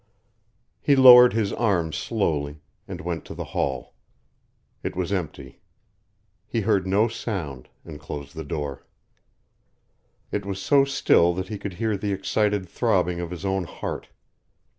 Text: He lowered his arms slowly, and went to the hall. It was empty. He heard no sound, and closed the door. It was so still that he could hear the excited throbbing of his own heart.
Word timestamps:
He 0.81 0.95
lowered 0.95 1.33
his 1.33 1.53
arms 1.53 1.95
slowly, 1.95 2.59
and 2.87 3.01
went 3.01 3.23
to 3.25 3.35
the 3.35 3.43
hall. 3.43 3.93
It 4.81 4.95
was 4.95 5.13
empty. 5.13 5.61
He 6.47 6.61
heard 6.61 6.87
no 6.87 7.07
sound, 7.07 7.69
and 7.85 7.99
closed 7.99 8.35
the 8.35 8.43
door. 8.43 8.83
It 10.31 10.43
was 10.43 10.59
so 10.59 10.85
still 10.85 11.35
that 11.35 11.49
he 11.49 11.59
could 11.59 11.73
hear 11.73 11.95
the 11.97 12.13
excited 12.13 12.67
throbbing 12.67 13.19
of 13.19 13.29
his 13.29 13.45
own 13.45 13.65
heart. 13.65 14.09